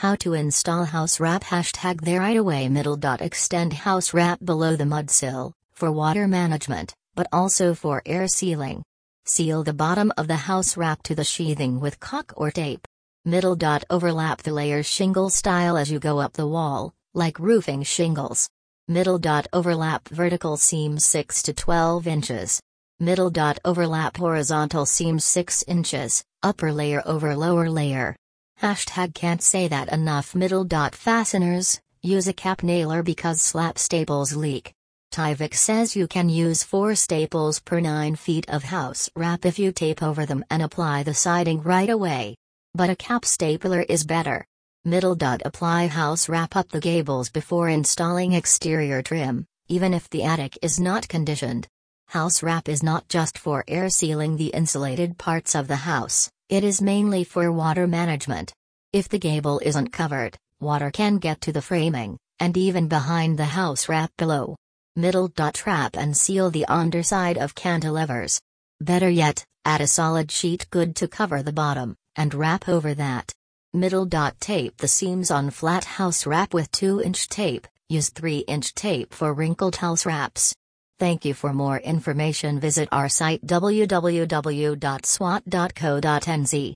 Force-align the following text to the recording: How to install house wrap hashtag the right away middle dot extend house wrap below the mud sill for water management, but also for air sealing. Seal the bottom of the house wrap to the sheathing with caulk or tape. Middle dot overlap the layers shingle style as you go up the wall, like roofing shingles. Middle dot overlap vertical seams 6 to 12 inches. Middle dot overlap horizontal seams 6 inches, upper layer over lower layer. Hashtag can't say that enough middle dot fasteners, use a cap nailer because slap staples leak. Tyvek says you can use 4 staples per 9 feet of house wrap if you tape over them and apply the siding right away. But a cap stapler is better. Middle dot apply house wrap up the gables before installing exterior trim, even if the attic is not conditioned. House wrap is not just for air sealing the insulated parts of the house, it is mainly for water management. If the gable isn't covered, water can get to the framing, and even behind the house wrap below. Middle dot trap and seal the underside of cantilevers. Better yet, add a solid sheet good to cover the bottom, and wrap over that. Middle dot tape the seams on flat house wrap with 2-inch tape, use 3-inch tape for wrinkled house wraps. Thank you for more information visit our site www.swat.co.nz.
How 0.00 0.14
to 0.20 0.32
install 0.32 0.86
house 0.86 1.20
wrap 1.20 1.44
hashtag 1.44 2.00
the 2.00 2.16
right 2.16 2.38
away 2.38 2.70
middle 2.70 2.96
dot 2.96 3.20
extend 3.20 3.74
house 3.74 4.14
wrap 4.14 4.42
below 4.42 4.74
the 4.74 4.86
mud 4.86 5.10
sill 5.10 5.52
for 5.72 5.92
water 5.92 6.26
management, 6.26 6.94
but 7.14 7.26
also 7.30 7.74
for 7.74 8.00
air 8.06 8.26
sealing. 8.26 8.82
Seal 9.26 9.62
the 9.62 9.74
bottom 9.74 10.10
of 10.16 10.26
the 10.26 10.48
house 10.48 10.74
wrap 10.74 11.02
to 11.02 11.14
the 11.14 11.22
sheathing 11.22 11.80
with 11.80 12.00
caulk 12.00 12.32
or 12.34 12.50
tape. 12.50 12.88
Middle 13.26 13.54
dot 13.54 13.84
overlap 13.90 14.42
the 14.42 14.54
layers 14.54 14.86
shingle 14.86 15.28
style 15.28 15.76
as 15.76 15.90
you 15.90 15.98
go 15.98 16.18
up 16.18 16.32
the 16.32 16.46
wall, 16.46 16.94
like 17.12 17.38
roofing 17.38 17.82
shingles. 17.82 18.48
Middle 18.88 19.18
dot 19.18 19.48
overlap 19.52 20.08
vertical 20.08 20.56
seams 20.56 21.04
6 21.04 21.42
to 21.42 21.52
12 21.52 22.06
inches. 22.06 22.58
Middle 23.00 23.28
dot 23.28 23.58
overlap 23.66 24.16
horizontal 24.16 24.86
seams 24.86 25.26
6 25.26 25.62
inches, 25.68 26.24
upper 26.42 26.72
layer 26.72 27.02
over 27.04 27.36
lower 27.36 27.68
layer. 27.68 28.16
Hashtag 28.60 29.14
can't 29.14 29.40
say 29.40 29.68
that 29.68 29.90
enough 29.90 30.34
middle 30.34 30.64
dot 30.64 30.94
fasteners, 30.94 31.80
use 32.02 32.28
a 32.28 32.34
cap 32.34 32.62
nailer 32.62 33.02
because 33.02 33.40
slap 33.40 33.78
staples 33.78 34.36
leak. 34.36 34.74
Tyvek 35.14 35.54
says 35.54 35.96
you 35.96 36.06
can 36.06 36.28
use 36.28 36.62
4 36.62 36.94
staples 36.94 37.58
per 37.58 37.80
9 37.80 38.16
feet 38.16 38.44
of 38.50 38.64
house 38.64 39.08
wrap 39.16 39.46
if 39.46 39.58
you 39.58 39.72
tape 39.72 40.02
over 40.02 40.26
them 40.26 40.44
and 40.50 40.62
apply 40.62 41.02
the 41.02 41.14
siding 41.14 41.62
right 41.62 41.88
away. 41.88 42.36
But 42.74 42.90
a 42.90 42.96
cap 42.96 43.24
stapler 43.24 43.80
is 43.88 44.04
better. 44.04 44.44
Middle 44.84 45.14
dot 45.14 45.40
apply 45.46 45.86
house 45.86 46.28
wrap 46.28 46.54
up 46.54 46.68
the 46.68 46.80
gables 46.80 47.30
before 47.30 47.70
installing 47.70 48.34
exterior 48.34 49.00
trim, 49.00 49.46
even 49.68 49.94
if 49.94 50.10
the 50.10 50.24
attic 50.24 50.58
is 50.60 50.78
not 50.78 51.08
conditioned. 51.08 51.66
House 52.08 52.42
wrap 52.42 52.68
is 52.68 52.82
not 52.82 53.08
just 53.08 53.38
for 53.38 53.64
air 53.66 53.88
sealing 53.88 54.36
the 54.36 54.48
insulated 54.48 55.16
parts 55.16 55.54
of 55.54 55.66
the 55.66 55.76
house, 55.76 56.30
it 56.50 56.64
is 56.64 56.82
mainly 56.82 57.22
for 57.22 57.52
water 57.52 57.86
management. 57.86 58.52
If 58.92 59.08
the 59.08 59.20
gable 59.20 59.60
isn't 59.64 59.92
covered, 59.92 60.36
water 60.58 60.90
can 60.90 61.18
get 61.18 61.40
to 61.42 61.52
the 61.52 61.62
framing, 61.62 62.18
and 62.40 62.56
even 62.56 62.88
behind 62.88 63.38
the 63.38 63.44
house 63.44 63.88
wrap 63.88 64.10
below. 64.16 64.56
Middle 64.96 65.28
dot 65.28 65.54
trap 65.54 65.96
and 65.96 66.16
seal 66.16 66.50
the 66.50 66.66
underside 66.66 67.38
of 67.38 67.54
cantilevers. 67.54 68.40
Better 68.80 69.08
yet, 69.08 69.44
add 69.64 69.80
a 69.80 69.86
solid 69.86 70.32
sheet 70.32 70.66
good 70.70 70.96
to 70.96 71.06
cover 71.06 71.40
the 71.40 71.52
bottom, 71.52 71.94
and 72.16 72.34
wrap 72.34 72.68
over 72.68 72.94
that. 72.94 73.30
Middle 73.72 74.04
dot 74.04 74.34
tape 74.40 74.76
the 74.78 74.88
seams 74.88 75.30
on 75.30 75.50
flat 75.50 75.84
house 75.84 76.26
wrap 76.26 76.52
with 76.52 76.72
2-inch 76.72 77.28
tape, 77.28 77.68
use 77.88 78.10
3-inch 78.10 78.74
tape 78.74 79.14
for 79.14 79.32
wrinkled 79.32 79.76
house 79.76 80.04
wraps. 80.04 80.52
Thank 81.00 81.24
you 81.24 81.32
for 81.32 81.54
more 81.54 81.78
information 81.78 82.60
visit 82.60 82.86
our 82.92 83.08
site 83.08 83.40
www.swat.co.nz. 83.46 84.78